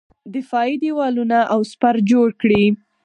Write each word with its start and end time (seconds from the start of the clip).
دفاعي 0.35 0.73
دېوالونه 0.83 1.37
او 1.53 1.59
سپر 1.71 1.95
جوړ 2.11 2.27
کړي. 2.41 2.63